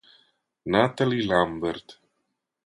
[0.65, 2.01] Nathalie Lambert